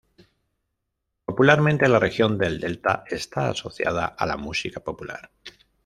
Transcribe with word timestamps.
Popularmente, 1.27 1.87
la 1.87 1.99
región 1.99 2.39
del 2.39 2.59
Delta 2.59 3.03
está 3.07 3.49
asociada 3.49 4.07
a 4.07 4.25
la 4.25 4.35
música 4.35 4.79
popular. 4.79 5.29